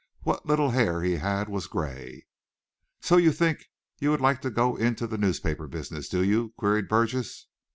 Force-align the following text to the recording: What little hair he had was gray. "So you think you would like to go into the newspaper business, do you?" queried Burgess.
What 0.23 0.47
little 0.47 0.71
hair 0.71 1.03
he 1.03 1.17
had 1.17 1.47
was 1.47 1.67
gray. 1.67 2.25
"So 3.01 3.17
you 3.17 3.31
think 3.31 3.65
you 3.99 4.09
would 4.09 4.19
like 4.19 4.41
to 4.41 4.49
go 4.49 4.75
into 4.75 5.05
the 5.05 5.15
newspaper 5.15 5.67
business, 5.67 6.09
do 6.09 6.23
you?" 6.23 6.55
queried 6.57 6.87
Burgess. 6.87 7.45